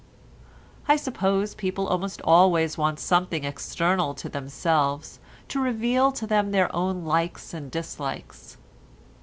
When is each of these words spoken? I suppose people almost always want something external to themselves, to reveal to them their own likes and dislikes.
I 0.87 0.95
suppose 0.95 1.53
people 1.53 1.85
almost 1.85 2.21
always 2.23 2.75
want 2.75 2.99
something 2.99 3.43
external 3.43 4.15
to 4.15 4.29
themselves, 4.29 5.19
to 5.49 5.59
reveal 5.61 6.11
to 6.13 6.25
them 6.25 6.49
their 6.49 6.75
own 6.75 7.05
likes 7.05 7.53
and 7.53 7.69
dislikes. 7.69 8.57